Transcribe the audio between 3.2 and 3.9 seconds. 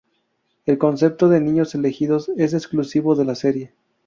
la serie.